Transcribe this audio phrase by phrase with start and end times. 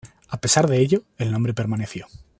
[0.29, 2.07] A pesar de ello, el nombre permaneció.